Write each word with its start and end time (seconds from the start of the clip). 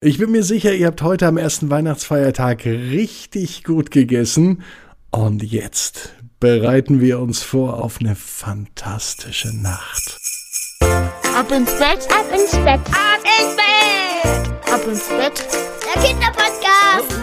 Ich 0.00 0.18
bin 0.18 0.30
mir 0.30 0.44
sicher, 0.44 0.72
ihr 0.72 0.86
habt 0.86 1.02
heute 1.02 1.26
am 1.26 1.36
ersten 1.36 1.70
Weihnachtsfeiertag 1.70 2.64
richtig 2.64 3.64
gut 3.64 3.90
gegessen. 3.90 4.62
Und 5.10 5.42
jetzt 5.42 6.14
bereiten 6.38 7.00
wir 7.00 7.18
uns 7.18 7.42
vor 7.42 7.82
auf 7.82 7.98
eine 7.98 8.14
fantastische 8.14 9.52
Nacht. 9.56 10.20
Ab 11.34 11.50
ins 11.50 11.72
Bett, 11.72 12.06
ab 12.12 12.26
ins 12.32 12.52
Bett, 12.52 12.80
ab 12.92 13.24
ins 13.24 13.56
Bett, 13.56 14.72
ab 14.72 14.86
ins 14.86 15.08
Bett. 15.08 15.48
Der 15.82 16.00
Kinderpodcast. 16.00 17.18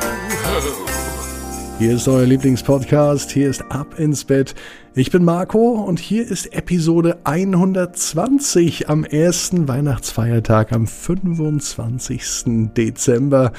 Hier 1.80 1.96
ist 1.96 2.08
euer 2.10 2.26
Lieblingspodcast, 2.26 3.32
hier 3.32 3.50
ist 3.50 3.64
Ab 3.70 3.98
ins 3.98 4.26
Bett. 4.26 4.54
Ich 4.98 5.12
bin 5.12 5.26
Marco 5.26 5.72
und 5.72 6.00
hier 6.00 6.26
ist 6.26 6.56
Episode 6.56 7.18
120 7.26 8.88
am 8.88 9.04
ersten 9.04 9.68
Weihnachtsfeiertag 9.68 10.72
am 10.72 10.88
25. 10.88 12.70
Dezember. 12.78 13.52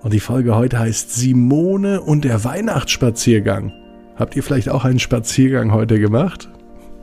Und 0.00 0.12
die 0.12 0.20
Folge 0.20 0.54
heute 0.54 0.78
heißt 0.78 1.12
Simone 1.12 2.00
und 2.00 2.24
der 2.24 2.44
Weihnachtsspaziergang. 2.44 3.72
Habt 4.14 4.36
ihr 4.36 4.44
vielleicht 4.44 4.68
auch 4.68 4.84
einen 4.84 5.00
Spaziergang 5.00 5.72
heute 5.72 5.98
gemacht? 5.98 6.48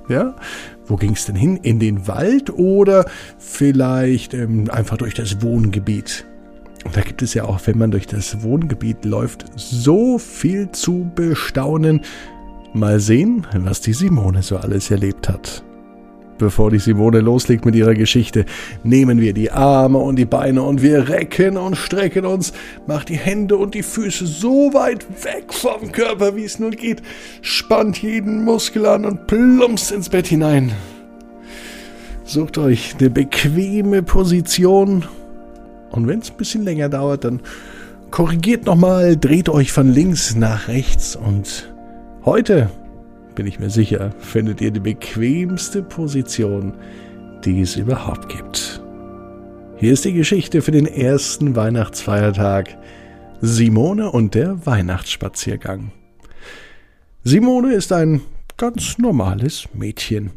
Ja? 0.07 0.37
Wo 0.85 0.95
ging 0.95 1.11
es 1.11 1.25
denn 1.25 1.35
hin? 1.35 1.57
In 1.57 1.79
den 1.79 2.07
Wald 2.07 2.49
oder 2.49 3.03
vielleicht 3.37 4.33
ähm, 4.33 4.69
einfach 4.71 4.95
durch 4.95 5.13
das 5.13 5.41
Wohngebiet? 5.41 6.25
Und 6.85 6.95
da 6.95 7.01
gibt 7.01 7.21
es 7.21 7.33
ja 7.33 7.43
auch, 7.43 7.59
wenn 7.65 7.77
man 7.77 7.91
durch 7.91 8.07
das 8.07 8.43
Wohngebiet 8.43 9.03
läuft, 9.03 9.43
so 9.57 10.17
viel 10.19 10.71
zu 10.71 11.11
bestaunen. 11.13 11.99
Mal 12.77 12.99
sehen, 12.99 13.47
was 13.53 13.81
die 13.81 13.93
Simone 13.93 14.43
so 14.43 14.57
alles 14.57 14.91
erlebt 14.91 15.27
hat. 15.29 15.63
Bevor 16.37 16.69
die 16.69 16.77
Simone 16.77 17.21
loslegt 17.21 17.65
mit 17.65 17.73
ihrer 17.73 17.95
Geschichte, 17.95 18.45
nehmen 18.83 19.19
wir 19.19 19.33
die 19.33 19.49
Arme 19.49 19.97
und 19.97 20.17
die 20.17 20.25
Beine 20.25 20.61
und 20.61 20.83
wir 20.83 21.09
recken 21.09 21.57
und 21.57 21.75
strecken 21.75 22.25
uns, 22.25 22.53
macht 22.85 23.09
die 23.09 23.17
Hände 23.17 23.57
und 23.57 23.73
die 23.73 23.81
Füße 23.81 24.27
so 24.27 24.71
weit 24.73 25.07
weg 25.23 25.51
vom 25.51 25.91
Körper, 25.91 26.35
wie 26.35 26.43
es 26.43 26.59
nur 26.59 26.69
geht, 26.69 27.01
spannt 27.41 27.99
jeden 28.03 28.43
Muskel 28.43 28.85
an 28.85 29.05
und 29.05 29.25
plumpst 29.25 29.91
ins 29.91 30.09
Bett 30.09 30.27
hinein. 30.27 30.73
Sucht 32.23 32.59
euch 32.59 32.95
eine 32.99 33.09
bequeme 33.09 34.03
Position 34.03 35.05
und 35.89 36.07
wenn 36.07 36.19
es 36.19 36.29
ein 36.29 36.37
bisschen 36.37 36.63
länger 36.63 36.89
dauert, 36.89 37.23
dann 37.23 37.39
korrigiert 38.11 38.65
nochmal, 38.65 39.17
dreht 39.17 39.49
euch 39.49 39.71
von 39.71 39.91
links 39.91 40.35
nach 40.35 40.67
rechts 40.67 41.15
und 41.15 41.73
heute, 42.27 42.69
bin 43.35 43.47
ich 43.47 43.57
mir 43.57 43.69
sicher, 43.69 44.11
findet 44.19 44.59
ihr 44.59 44.71
die 44.71 44.81
bequemste 44.81 45.81
Position, 45.81 46.73
die 47.45 47.61
es 47.61 47.77
überhaupt 47.77 48.27
gibt. 48.27 48.81
Hier 49.77 49.93
ist 49.93 50.03
die 50.03 50.11
Geschichte 50.11 50.61
für 50.61 50.71
den 50.71 50.87
ersten 50.87 51.55
Weihnachtsfeiertag. 51.55 52.77
Simone 53.39 54.11
und 54.11 54.35
der 54.35 54.65
Weihnachtsspaziergang. 54.65 55.93
Simone 57.23 57.73
ist 57.73 57.93
ein 57.93 58.19
ganz 58.57 58.97
normales 58.97 59.69
Mädchen. 59.73 60.31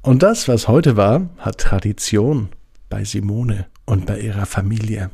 Und 0.00 0.22
das, 0.22 0.46
was 0.46 0.68
heute 0.68 0.96
war, 0.96 1.28
hat 1.38 1.58
Tradition 1.58 2.50
bei 2.88 3.02
Simone 3.02 3.66
und 3.84 4.06
bei 4.06 4.20
ihrer 4.20 4.46
Familie. 4.46 5.10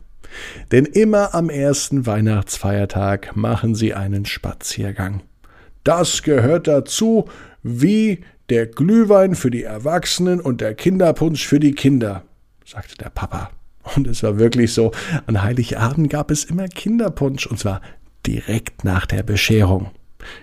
Denn 0.73 0.85
immer 0.85 1.35
am 1.35 1.49
ersten 1.49 2.05
Weihnachtsfeiertag 2.05 3.35
machen 3.35 3.75
sie 3.75 3.95
einen 3.95 4.27
Spaziergang. 4.27 5.23
Das 5.85 6.23
gehört 6.23 6.67
dazu, 6.67 7.29
wie 7.63 8.21
der 8.49 8.67
Glühwein 8.67 9.35
für 9.35 9.51
die 9.51 9.63
Erwachsenen 9.63 10.41
und 10.41 10.61
der 10.61 10.75
Kinderpunsch 10.75 11.47
für 11.47 11.61
die 11.61 11.73
Kinder, 11.73 12.25
sagte 12.65 12.97
der 12.97 13.11
Papa. 13.11 13.51
Und 13.97 14.07
es 14.07 14.23
war 14.23 14.39
wirklich 14.39 14.73
so, 14.73 14.93
an 15.27 15.43
Heiligabend 15.43 16.11
gab 16.11 16.31
es 16.31 16.45
immer 16.45 16.69
Kinderpunsch, 16.69 17.47
und 17.47 17.59
zwar 17.59 17.81
direkt 18.27 18.85
nach 18.85 19.07
der 19.07 19.23
Bescherung. 19.23 19.91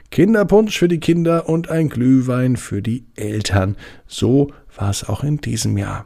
Kinderpunsch 0.10 0.78
für 0.78 0.88
die 0.88 1.00
Kinder 1.00 1.48
und 1.50 1.70
ein 1.70 1.90
Glühwein 1.90 2.56
für 2.56 2.82
die 2.82 3.06
Eltern. 3.16 3.76
So 4.08 4.52
war 4.76 4.90
es 4.90 5.08
auch 5.08 5.24
in 5.24 5.38
diesem 5.38 5.78
Jahr. 5.78 6.06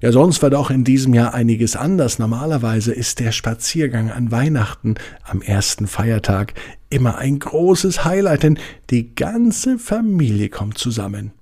Ja, 0.00 0.12
sonst 0.12 0.42
war 0.42 0.50
doch 0.50 0.70
in 0.70 0.84
diesem 0.84 1.12
Jahr 1.12 1.34
einiges 1.34 1.76
anders. 1.76 2.18
Normalerweise 2.18 2.92
ist 2.92 3.20
der 3.20 3.32
Spaziergang 3.32 4.10
an 4.10 4.30
Weihnachten 4.30 4.94
am 5.24 5.42
ersten 5.42 5.86
Feiertag 5.86 6.54
immer 6.90 7.18
ein 7.18 7.38
großes 7.38 8.04
Highlight, 8.04 8.42
denn 8.42 8.58
die 8.90 9.14
ganze 9.14 9.78
Familie 9.78 10.48
kommt 10.48 10.78
zusammen. 10.78 11.32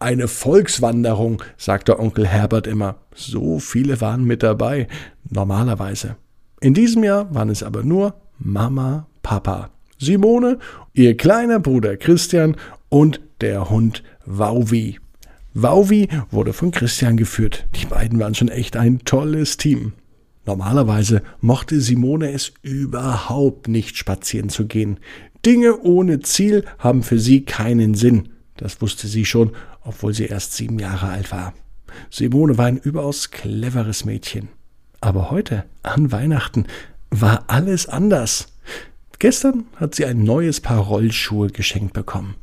Eine 0.00 0.28
Volkswanderung, 0.28 1.42
sagte 1.56 2.00
Onkel 2.00 2.26
Herbert 2.26 2.66
immer. 2.66 2.96
So 3.14 3.58
viele 3.58 4.00
waren 4.00 4.24
mit 4.24 4.42
dabei, 4.42 4.88
normalerweise. 5.30 6.16
In 6.60 6.74
diesem 6.74 7.04
Jahr 7.04 7.32
waren 7.34 7.50
es 7.50 7.62
aber 7.62 7.84
nur 7.84 8.14
Mama, 8.38 9.06
Papa, 9.22 9.70
Simone, 9.98 10.58
ihr 10.94 11.16
kleiner 11.16 11.60
Bruder 11.60 11.96
Christian 11.96 12.56
und 12.88 13.20
der 13.40 13.70
Hund 13.70 14.02
Wauwi. 14.24 14.98
Wauwi 15.54 16.08
wurde 16.30 16.52
von 16.52 16.70
Christian 16.70 17.16
geführt. 17.16 17.66
Die 17.80 17.86
beiden 17.86 18.18
waren 18.18 18.34
schon 18.34 18.48
echt 18.48 18.76
ein 18.76 19.00
tolles 19.00 19.56
Team. 19.56 19.92
Normalerweise 20.48 21.20
mochte 21.42 21.78
Simone 21.78 22.32
es 22.32 22.54
überhaupt 22.62 23.68
nicht 23.68 23.98
spazieren 23.98 24.48
zu 24.48 24.66
gehen. 24.66 24.98
Dinge 25.44 25.78
ohne 25.82 26.20
Ziel 26.20 26.64
haben 26.78 27.02
für 27.02 27.18
sie 27.18 27.44
keinen 27.44 27.92
Sinn. 27.94 28.30
Das 28.56 28.80
wusste 28.80 29.08
sie 29.08 29.26
schon, 29.26 29.50
obwohl 29.82 30.14
sie 30.14 30.24
erst 30.24 30.54
sieben 30.54 30.78
Jahre 30.78 31.08
alt 31.08 31.32
war. 31.32 31.52
Simone 32.08 32.56
war 32.56 32.64
ein 32.64 32.78
überaus 32.78 33.30
cleveres 33.30 34.06
Mädchen. 34.06 34.48
Aber 35.02 35.30
heute, 35.30 35.66
an 35.82 36.12
Weihnachten, 36.12 36.64
war 37.10 37.44
alles 37.48 37.86
anders. 37.86 38.56
Gestern 39.18 39.64
hat 39.76 39.94
sie 39.94 40.06
ein 40.06 40.24
neues 40.24 40.62
Paar 40.62 40.80
Rollschuhe 40.80 41.48
geschenkt 41.48 41.92
bekommen. 41.92 42.36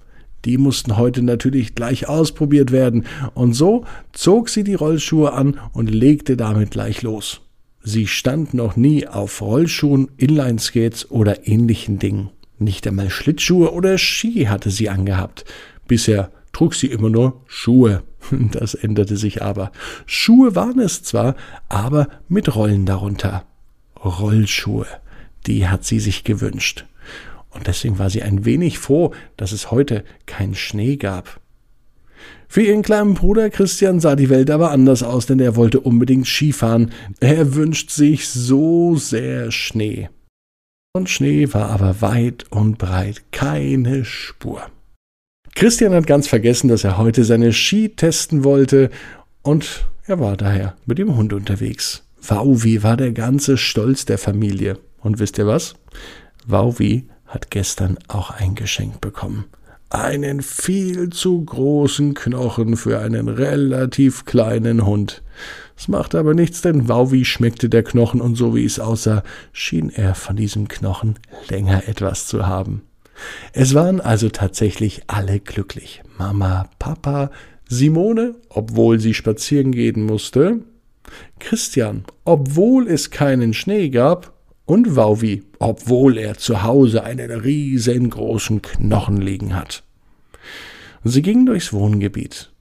Die 0.46 0.60
mussten 0.60 0.96
heute 0.98 1.24
natürlich 1.24 1.74
gleich 1.74 2.08
ausprobiert 2.08 2.72
werden, 2.72 3.08
und 3.34 3.54
so 3.54 3.84
zog 4.14 4.50
sie 4.50 4.64
die 4.64 4.76
Rollschuhe 4.76 5.34
an 5.34 5.60
und 5.74 5.90
legte 5.90 6.38
damit 6.38 6.70
gleich 6.70 7.02
los. 7.02 7.42
Sie 7.88 8.08
stand 8.08 8.56
noch 8.56 8.76
nie 8.76 9.08
auf 9.08 9.44
Rollschuhen, 9.44 10.10
Inlineskates 10.18 11.12
oder 11.12 11.48
ähnlichen 11.48 12.00
Dingen. 12.00 12.32
Nicht 12.58 12.88
einmal 12.88 13.12
Schlittschuhe 13.12 13.72
oder 13.72 14.00
Ski 14.00 14.46
hatte 14.46 14.72
sie 14.72 14.90
angehabt. 14.90 15.46
Bisher 15.88 16.32
trug 16.52 16.74
sie 16.74 16.88
immer 16.88 17.10
nur 17.10 17.44
Schuhe. 17.46 18.04
Das 18.52 18.74
änderte 18.74 19.18
sich 19.18 19.44
aber. 19.44 19.72
Schuhe 20.08 20.56
waren 20.56 20.80
es 20.80 21.04
zwar, 21.04 21.36
aber 21.70 22.08
mit 22.28 22.56
Rollen 22.56 22.88
darunter. 22.88 23.46
Rollschuhe, 24.04 24.88
die 25.46 25.68
hat 25.68 25.86
sie 25.86 26.00
sich 26.00 26.24
gewünscht. 26.24 26.86
Und 27.52 27.68
deswegen 27.68 28.00
war 28.00 28.10
sie 28.10 28.24
ein 28.24 28.46
wenig 28.46 28.80
froh, 28.80 29.14
dass 29.38 29.52
es 29.52 29.70
heute 29.70 30.04
keinen 30.26 30.56
Schnee 30.56 30.96
gab. 30.96 31.40
Für 32.48 32.62
ihren 32.62 32.82
kleinen 32.82 33.16
Bruder 33.16 33.50
Christian 33.50 34.00
sah 34.00 34.16
die 34.16 34.30
Welt 34.30 34.50
aber 34.50 34.72
anders 34.72 35.04
aus, 35.04 35.26
denn 35.26 35.40
er 35.40 35.56
wollte 35.56 35.80
unbedingt 35.80 36.28
Skifahren. 36.28 36.92
Er 37.20 37.56
wünscht 37.56 37.90
sich 37.90 38.28
so 38.28 38.96
sehr 38.96 39.52
Schnee. 39.52 40.10
Und 40.94 41.10
Schnee 41.10 41.54
war 41.54 41.70
aber 41.70 42.02
weit 42.02 42.46
und 42.52 42.78
breit 42.78 43.24
keine 43.32 44.06
Spur. 44.06 44.66
Christian 45.56 45.94
hat 45.94 46.08
ganz 46.08 46.28
vergessen, 46.28 46.68
dass 46.68 46.84
er 46.84 46.98
heute 46.98 47.24
seine 47.24 47.54
Ski 47.54 47.90
testen 47.90 48.44
wollte, 48.44 48.90
und 49.42 49.86
er 50.06 50.20
war 50.20 50.38
daher 50.38 50.76
mit 50.86 50.98
dem 50.98 51.16
Hund 51.16 51.34
unterwegs. 51.34 52.04
Wauwi 52.22 52.84
war 52.84 52.98
der 52.98 53.12
ganze 53.12 53.58
Stolz 53.58 54.06
der 54.06 54.18
Familie. 54.18 54.78
Und 55.00 55.20
wisst 55.20 55.38
ihr 55.38 55.48
was? 55.48 55.76
Wauwi 56.48 57.08
hat 57.26 57.52
gestern 57.52 57.98
auch 58.08 58.32
ein 58.32 58.56
Geschenk 58.56 59.02
bekommen. 59.02 59.46
Einen 59.90 60.42
viel 60.42 61.10
zu 61.12 61.46
großen 61.46 62.16
Knochen 62.16 62.76
für 62.76 63.00
einen 63.00 63.30
relativ 63.30 64.26
kleinen 64.26 64.86
Hund. 64.86 65.24
Es 65.78 65.88
macht 65.88 66.16
aber 66.16 66.34
nichts, 66.34 66.62
denn 66.62 66.90
Wauwi 66.90 67.24
schmeckte 67.24 67.70
der 67.70 67.84
Knochen 67.84 68.20
und 68.20 68.36
so 68.36 68.56
wie 68.56 68.66
es 68.66 68.80
aussah, 68.80 69.24
schien 69.54 69.90
er 69.90 70.16
von 70.16 70.36
diesem 70.36 70.68
Knochen 70.68 71.20
länger 71.50 71.88
etwas 71.88 72.28
zu 72.28 72.48
haben. 72.48 72.82
Es 73.54 73.74
waren 73.74 74.02
also 74.02 74.30
tatsächlich 74.30 75.04
alle 75.08 75.40
glücklich. 75.40 76.02
Mama, 76.18 76.70
Papa, 76.80 77.30
Simone, 77.68 78.36
obwohl 78.50 79.00
sie 79.00 79.14
spazieren 79.14 79.72
gehen 79.72 80.04
musste, 80.04 80.62
Christian, 81.40 82.06
obwohl 82.24 82.88
es 82.88 83.12
keinen 83.12 83.54
Schnee 83.54 83.90
gab, 83.90 84.34
und 84.66 84.96
Wauwi, 84.96 85.44
obwohl 85.60 86.18
er 86.18 86.38
zu 86.38 86.64
Hause 86.64 87.04
einen 87.04 87.30
riesengroßen 87.30 88.62
Knochen 88.64 89.22
liegen 89.22 89.56
hat. 89.56 89.84
Sie 91.08 91.22
gingen 91.22 91.46
durchs 91.46 91.72
Wohngebiet. 91.72 92.52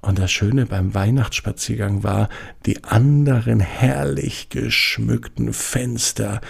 Und 0.00 0.18
das 0.18 0.32
Schöne 0.32 0.64
beim 0.64 0.94
Weihnachtsspaziergang 0.94 2.02
war, 2.02 2.30
die 2.64 2.82
anderen 2.82 3.60
herrlich 3.60 4.48
geschmückten 4.48 5.52
Fenster, 5.52 6.40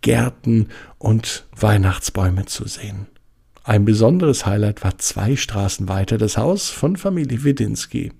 Gärten 0.00 0.66
und 0.98 1.46
Weihnachtsbäume 1.54 2.46
zu 2.46 2.66
sehen. 2.66 3.06
Ein 3.62 3.84
besonderes 3.84 4.46
Highlight 4.46 4.82
war 4.82 4.98
zwei 4.98 5.36
Straßen 5.36 5.88
weiter 5.88 6.18
das 6.18 6.36
Haus 6.36 6.70
von 6.70 6.96
Familie 6.96 7.44
Widinski. 7.44 8.10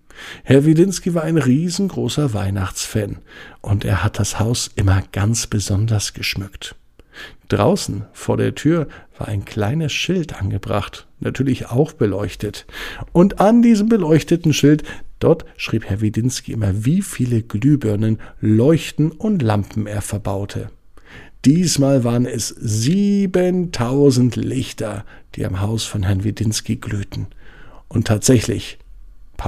Herr 0.44 0.65
Widinski 0.65 1.12
war 1.12 1.25
ein 1.25 1.38
riesengroßer 1.38 2.35
Weihnachtsfan 2.35 3.19
und 3.62 3.85
er 3.85 4.05
hat 4.05 4.21
das 4.21 4.38
Haus 4.38 4.71
immer 4.77 5.03
ganz 5.11 5.49
besonders 5.49 6.15
geschmückt. 6.15 6.77
Draußen 7.48 8.04
vor 8.12 8.36
der 8.36 8.54
Tür 8.54 8.88
war 9.18 9.28
ein 9.28 9.44
kleines 9.44 9.92
Schild 9.92 10.40
angebracht, 10.40 11.06
natürlich 11.20 11.66
auch 11.70 11.92
beleuchtet. 11.92 12.66
Und 13.12 13.40
an 13.40 13.62
diesem 13.62 13.88
beleuchteten 13.88 14.52
Schild, 14.52 14.82
dort 15.20 15.44
schrieb 15.56 15.84
Herr 15.84 16.00
Widinski 16.00 16.52
immer, 16.52 16.84
wie 16.84 17.02
viele 17.02 17.42
Glühbirnen, 17.42 18.18
Leuchten 18.40 19.12
und 19.12 19.42
Lampen 19.42 19.86
er 19.86 20.02
verbaute. 20.02 20.70
Diesmal 21.44 22.02
waren 22.02 22.26
es 22.26 22.48
siebentausend 22.48 24.34
Lichter, 24.34 25.04
die 25.36 25.46
am 25.46 25.60
Haus 25.60 25.84
von 25.84 26.02
Herrn 26.02 26.24
Widinski 26.24 26.76
glühten. 26.76 27.28
Und 27.88 28.08
tatsächlich, 28.08 28.78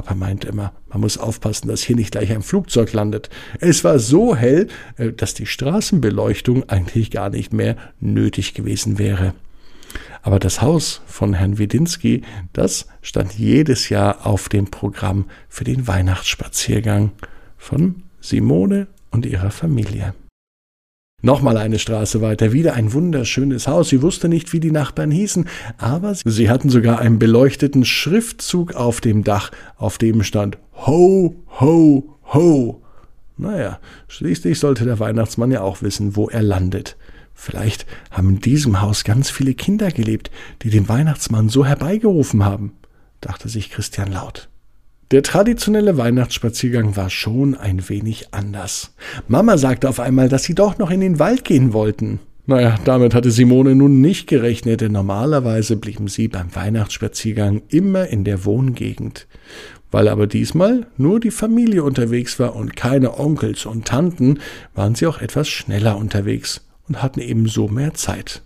Papa 0.00 0.14
meint 0.14 0.44
immer, 0.44 0.72
man 0.90 1.00
muss 1.00 1.18
aufpassen, 1.18 1.66
dass 1.66 1.82
hier 1.82 1.96
nicht 1.96 2.12
gleich 2.12 2.30
ein 2.30 2.42
Flugzeug 2.42 2.92
landet. 2.92 3.30
Es 3.58 3.82
war 3.82 3.98
so 3.98 4.36
hell, 4.36 4.68
äh, 4.96 5.10
dass 5.12 5.34
die 5.34 5.46
Straßenbeleuchtung 5.46 6.68
eigentlich 6.68 7.10
gar 7.10 7.30
nicht 7.30 7.52
mehr 7.52 7.74
nötig 7.98 8.54
gewesen 8.54 8.96
wäre. 8.96 9.34
Aber 10.22 10.38
das 10.38 10.62
Haus 10.62 11.02
von 11.06 11.34
Herrn 11.34 11.58
Wedinski, 11.58 12.22
das 12.52 12.86
stand 13.02 13.32
jedes 13.34 13.88
Jahr 13.88 14.24
auf 14.24 14.48
dem 14.48 14.66
Programm 14.66 15.24
für 15.48 15.64
den 15.64 15.88
Weihnachtsspaziergang 15.88 17.10
von 17.56 18.04
Simone 18.20 18.86
und 19.10 19.26
ihrer 19.26 19.50
Familie. 19.50 20.14
Nochmal 21.20 21.56
eine 21.56 21.80
Straße 21.80 22.20
weiter, 22.20 22.52
wieder 22.52 22.74
ein 22.74 22.92
wunderschönes 22.92 23.66
Haus. 23.66 23.88
Sie 23.88 24.02
wusste 24.02 24.28
nicht, 24.28 24.52
wie 24.52 24.60
die 24.60 24.70
Nachbarn 24.70 25.10
hießen, 25.10 25.48
aber 25.76 26.14
sie 26.14 26.48
hatten 26.48 26.70
sogar 26.70 27.00
einen 27.00 27.18
beleuchteten 27.18 27.84
Schriftzug 27.84 28.74
auf 28.74 29.00
dem 29.00 29.24
Dach, 29.24 29.50
auf 29.76 29.98
dem 29.98 30.22
stand 30.22 30.58
Ho, 30.86 31.34
ho, 31.60 32.14
ho. 32.32 32.82
Naja, 33.36 33.80
schließlich 34.06 34.60
sollte 34.60 34.84
der 34.84 35.00
Weihnachtsmann 35.00 35.50
ja 35.50 35.62
auch 35.62 35.82
wissen, 35.82 36.14
wo 36.14 36.28
er 36.28 36.42
landet. 36.42 36.96
Vielleicht 37.34 37.84
haben 38.12 38.30
in 38.30 38.40
diesem 38.40 38.80
Haus 38.80 39.02
ganz 39.02 39.28
viele 39.28 39.54
Kinder 39.54 39.90
gelebt, 39.90 40.30
die 40.62 40.70
den 40.70 40.88
Weihnachtsmann 40.88 41.48
so 41.48 41.66
herbeigerufen 41.66 42.44
haben, 42.44 42.74
dachte 43.20 43.48
sich 43.48 43.70
Christian 43.70 44.12
laut. 44.12 44.48
Der 45.10 45.22
traditionelle 45.22 45.96
Weihnachtsspaziergang 45.96 46.94
war 46.96 47.08
schon 47.08 47.54
ein 47.54 47.88
wenig 47.88 48.34
anders. 48.34 48.94
Mama 49.26 49.56
sagte 49.56 49.88
auf 49.88 50.00
einmal, 50.00 50.28
dass 50.28 50.42
sie 50.42 50.54
doch 50.54 50.76
noch 50.76 50.90
in 50.90 51.00
den 51.00 51.18
Wald 51.18 51.44
gehen 51.44 51.72
wollten. 51.72 52.20
Naja, 52.44 52.78
damit 52.84 53.14
hatte 53.14 53.30
Simone 53.30 53.74
nun 53.74 54.02
nicht 54.02 54.26
gerechnet, 54.26 54.82
denn 54.82 54.92
normalerweise 54.92 55.76
blieben 55.76 56.08
sie 56.08 56.28
beim 56.28 56.54
Weihnachtsspaziergang 56.54 57.62
immer 57.68 58.06
in 58.08 58.24
der 58.24 58.44
Wohngegend. 58.44 59.26
Weil 59.90 60.08
aber 60.08 60.26
diesmal 60.26 60.86
nur 60.98 61.20
die 61.20 61.30
Familie 61.30 61.84
unterwegs 61.84 62.38
war 62.38 62.54
und 62.54 62.76
keine 62.76 63.18
Onkels 63.18 63.64
und 63.64 63.86
Tanten, 63.86 64.40
waren 64.74 64.94
sie 64.94 65.06
auch 65.06 65.20
etwas 65.22 65.48
schneller 65.48 65.96
unterwegs 65.96 66.66
und 66.86 67.02
hatten 67.02 67.20
ebenso 67.20 67.68
mehr 67.68 67.94
Zeit. 67.94 68.42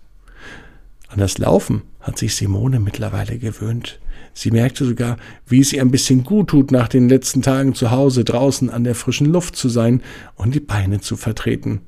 An 1.08 1.19
das 1.19 1.38
Laufen 1.38 1.82
hat 2.00 2.19
sich 2.19 2.37
Simone 2.37 2.79
mittlerweile 2.79 3.38
gewöhnt. 3.38 3.99
Sie 4.34 4.50
merkte 4.50 4.84
sogar, 4.84 5.19
wie 5.46 5.61
es 5.61 5.73
ihr 5.73 5.82
ein 5.82 5.90
bisschen 5.90 6.25
gut 6.25 6.49
tut, 6.49 6.70
nach 6.70 6.88
den 6.88 7.08
letzten 7.08 7.43
Tagen 7.43 7.75
zu 7.75 7.90
Hause 7.90 8.25
draußen 8.25 8.70
an 8.70 8.84
der 8.84 8.94
frischen 8.94 9.26
Luft 9.26 9.56
zu 9.56 9.69
sein 9.69 10.02
und 10.37 10.55
die 10.55 10.61
Beine 10.61 11.00
zu 11.00 11.17
vertreten. 11.17 11.82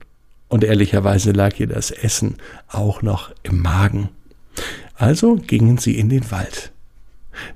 Und 0.49 0.62
ehrlicherweise 0.62 1.32
lag 1.32 1.58
ihr 1.58 1.67
das 1.67 1.91
Essen 1.91 2.37
auch 2.69 3.02
noch 3.02 3.32
im 3.43 3.62
Magen. 3.62 4.11
Also 4.94 5.37
gingen 5.37 5.79
sie 5.79 5.99
in 5.99 6.08
den 6.08 6.31
Wald. 6.31 6.73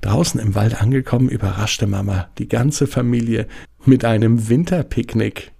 Draußen 0.01 0.41
im 0.41 0.55
Wald 0.55 0.81
angekommen, 0.81 1.29
überraschte 1.29 1.87
Mama 1.87 2.29
die 2.39 2.49
ganze 2.49 2.87
Familie 2.87 3.47
mit 3.85 4.05
einem 4.05 4.49
Winterpicknick. 4.49 5.53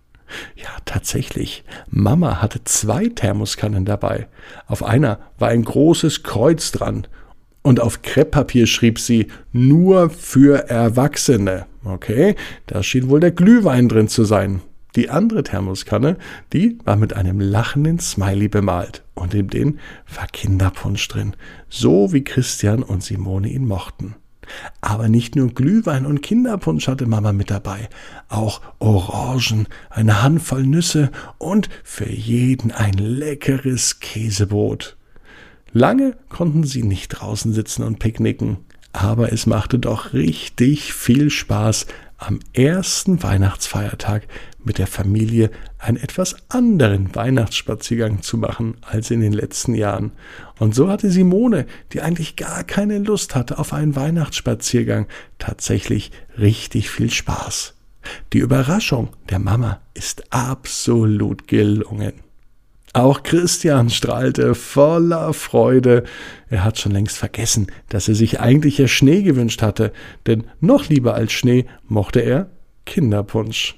Ja, 0.57 0.69
tatsächlich. 0.85 1.65
Mama 1.89 2.43
hatte 2.43 2.65
zwei 2.65 3.09
Thermoskannen 3.09 3.85
dabei. 3.85 4.27
Auf 4.67 4.83
einer 4.83 5.21
war 5.39 5.49
ein 5.49 5.65
großes 5.65 6.23
Kreuz 6.23 6.73
dran 6.73 7.07
und 7.63 7.81
auf 7.81 8.03
Krepppapier 8.03 8.67
schrieb 8.67 8.99
sie 8.99 9.29
nur 9.53 10.11
für 10.11 10.69
Erwachsene. 10.69 11.67
Okay, 11.85 12.35
da 12.67 12.83
schien 12.83 13.09
wohl 13.09 13.21
der 13.21 13.31
Glühwein 13.31 13.89
drin 13.89 14.09
zu 14.09 14.25
sein. 14.25 14.61
Die 14.97 15.11
andere 15.11 15.43
Thermoskanne, 15.43 16.17
die 16.53 16.79
war 16.85 16.97
mit 16.97 17.13
einem 17.15 17.41
lachenden 17.41 17.99
Smiley 17.99 18.49
bemalt 18.49 19.05
und 19.15 19.35
in 19.35 19.49
den 19.49 19.79
war 20.15 20.27
Kinderpunsch 20.27 21.07
drin, 21.09 21.37
so 21.69 22.13
wie 22.13 22.25
Christian 22.25 22.83
und 22.83 23.03
Simone 23.03 23.49
ihn 23.49 23.67
mochten. 23.67 24.17
Aber 24.81 25.09
nicht 25.09 25.37
nur 25.37 25.49
Glühwein 25.49 26.07
und 26.07 26.23
Kinderpunsch 26.23 26.89
hatte 26.89 27.07
Mama 27.07 27.33
mit 27.33 27.51
dabei, 27.51 27.89
auch 28.29 28.61
Orangen, 28.79 29.69
eine 29.91 30.23
Handvoll 30.23 30.65
Nüsse 30.65 31.11
und 31.39 31.69
für 31.85 32.09
jeden 32.09 32.71
ein 32.71 32.95
leckeres 32.95 34.01
Käsebrot. 34.01 34.98
Lange 35.73 36.17
konnten 36.29 36.65
sie 36.65 36.83
nicht 36.83 37.09
draußen 37.09 37.53
sitzen 37.53 37.83
und 37.83 37.99
picknicken, 37.99 38.59
aber 38.93 39.33
es 39.33 39.47
machte 39.47 39.79
doch 39.79 40.13
richtig 40.13 40.95
viel 40.95 41.31
Spaß, 41.31 41.87
am 42.19 42.41
ersten 42.53 43.23
Weihnachtsfeiertag 43.23 44.27
mit 44.65 44.79
der 44.79 44.89
Familie 44.89 45.51
einen 45.79 45.97
etwas 45.97 46.35
anderen 46.49 47.15
Weihnachtsspaziergang 47.15 48.23
zu 48.23 48.37
machen 48.39 48.77
als 48.83 49.13
in 49.13 49.21
den 49.21 49.33
letzten 49.33 49.75
Jahren. 49.75 50.11
Und 50.59 50.75
so 50.75 50.89
hatte 50.89 51.13
Simone, 51.13 51.67
die 51.93 52.03
eigentlich 52.03 52.35
gar 52.35 52.65
keine 52.65 52.99
Lust 52.99 53.37
hatte 53.37 53.59
auf 53.59 53.73
einen 53.73 53.95
Weihnachtsspaziergang, 53.95 55.07
tatsächlich 55.39 56.11
richtig 56.37 56.91
viel 56.91 57.11
Spaß. 57.11 57.75
Die 58.33 58.39
Überraschung 58.39 59.11
der 59.31 59.39
Mama 59.39 59.81
ist 59.95 60.33
absolut 60.33 61.47
gelungen. 61.47 62.15
Auch 62.95 63.23
Christian 63.23 63.91
strahlte 63.91 64.55
voller 64.55 65.33
Freude. 65.33 66.05
Er 66.49 66.65
hat 66.65 66.79
schon 66.79 66.93
längst 66.93 67.19
vergessen, 67.19 67.67
dass 67.89 68.09
er 68.09 68.15
sich 68.15 68.41
eigentlich 68.41 68.79
ja 68.79 68.89
Schnee 68.89 69.23
gewünscht 69.23 69.63
hatte, 69.63 69.93
denn 70.27 70.45
noch 70.61 70.89
lieber 70.89 71.15
als 71.15 71.33
Schnee 71.33 71.67
mochte 71.87 72.21
er 72.21 72.49
Kinderpunsch. 72.87 73.77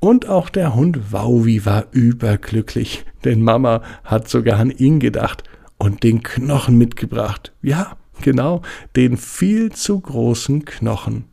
Und 0.00 0.28
auch 0.28 0.48
der 0.48 0.74
Hund 0.74 1.12
Wauwi 1.12 1.66
war 1.66 1.86
überglücklich, 1.90 3.04
denn 3.24 3.42
Mama 3.42 3.82
hat 4.04 4.28
sogar 4.28 4.58
an 4.58 4.70
ihn 4.70 5.00
gedacht 5.00 5.42
und 5.76 6.02
den 6.04 6.22
Knochen 6.22 6.78
mitgebracht. 6.78 7.52
Ja, 7.62 7.96
genau, 8.22 8.62
den 8.96 9.16
viel 9.16 9.72
zu 9.72 10.00
großen 10.00 10.64
Knochen. 10.64 11.24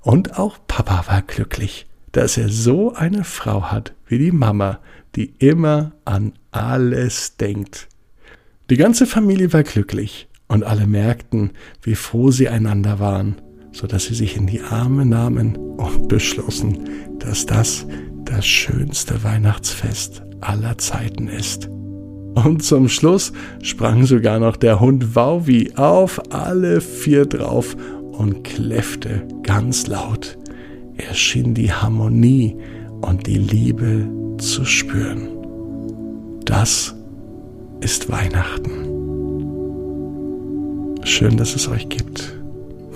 Und 0.00 0.38
auch 0.38 0.58
Papa 0.68 1.04
war 1.08 1.22
glücklich, 1.22 1.85
dass 2.16 2.38
er 2.38 2.48
so 2.48 2.94
eine 2.94 3.24
Frau 3.24 3.64
hat 3.64 3.92
wie 4.06 4.16
die 4.16 4.32
Mama, 4.32 4.78
die 5.16 5.34
immer 5.38 5.92
an 6.06 6.32
alles 6.50 7.36
denkt. 7.36 7.88
Die 8.70 8.78
ganze 8.78 9.04
Familie 9.04 9.52
war 9.52 9.62
glücklich 9.62 10.26
und 10.48 10.64
alle 10.64 10.86
merkten, 10.86 11.50
wie 11.82 11.94
froh 11.94 12.30
sie 12.30 12.48
einander 12.48 13.00
waren, 13.00 13.36
so 13.70 13.86
dass 13.86 14.06
sie 14.06 14.14
sich 14.14 14.34
in 14.34 14.46
die 14.46 14.62
Arme 14.62 15.04
nahmen 15.04 15.56
und 15.56 16.08
beschlossen, 16.08 16.88
dass 17.18 17.44
das 17.44 17.86
das 18.24 18.46
schönste 18.46 19.22
Weihnachtsfest 19.22 20.22
aller 20.40 20.78
Zeiten 20.78 21.28
ist. 21.28 21.68
Und 22.34 22.64
zum 22.64 22.88
Schluss 22.88 23.34
sprang 23.62 24.06
sogar 24.06 24.38
noch 24.38 24.56
der 24.56 24.80
Hund 24.80 25.14
Wauwi 25.14 25.74
auf 25.76 26.32
alle 26.32 26.80
vier 26.80 27.26
drauf 27.26 27.76
und 28.12 28.42
kläffte 28.42 29.28
ganz 29.42 29.86
laut. 29.86 30.38
Er 30.96 31.14
schien 31.14 31.54
die 31.54 31.72
Harmonie 31.72 32.56
und 33.02 33.26
die 33.26 33.38
Liebe 33.38 34.08
zu 34.38 34.64
spüren. 34.64 35.28
Das 36.44 36.94
ist 37.80 38.10
Weihnachten. 38.10 38.70
Schön, 41.04 41.36
dass 41.36 41.54
es 41.54 41.68
euch 41.68 41.88
gibt. 41.88 42.40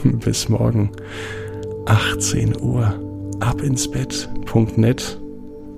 Bis 0.25 0.49
morgen, 0.49 0.90
18 1.87 2.61
Uhr, 2.61 2.99
abinsbett.net 3.40 5.21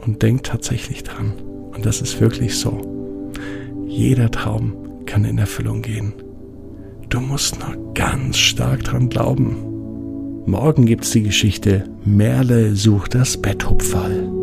und 0.05 0.23
denkt 0.23 0.47
tatsächlich 0.47 1.02
dran. 1.02 1.33
Und 1.73 1.87
das 1.87 2.00
ist 2.00 2.21
wirklich 2.21 2.59
so. 2.59 3.31
Jeder 3.87 4.31
Traum 4.31 4.73
kann 5.07 5.25
in 5.25 5.38
Erfüllung 5.38 5.83
gehen. 5.83 6.14
Du 7.09 7.21
musst 7.21 7.59
nur 7.59 7.93
ganz 7.95 8.38
stark 8.38 8.85
dran 8.85 9.09
glauben. 9.09 9.72
Morgen 10.46 10.87
gibt's 10.87 11.11
die 11.12 11.22
Geschichte 11.22 11.84
Merle 12.04 12.75
sucht 12.75 13.14
das 13.14 13.40
Betthupferl. 13.40 14.41